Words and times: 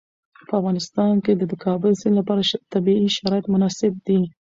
په 0.47 0.53
افغانستان 0.59 1.13
کې 1.23 1.31
د 1.35 1.41
د 1.51 1.53
کابل 1.65 1.91
سیند 2.01 2.15
لپاره 2.19 2.41
طبیعي 2.73 3.07
شرایط 3.17 3.45
مناسب 3.53 3.93
دي. 4.07 4.19